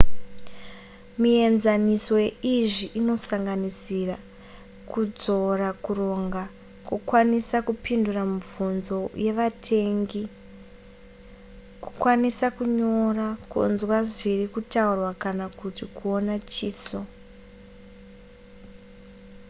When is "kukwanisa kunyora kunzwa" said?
11.83-13.97